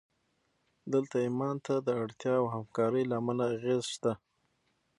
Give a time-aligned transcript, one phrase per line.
[0.93, 4.11] دلته ایمان ته د اړتیا او همکارۍ له امله اغېز شته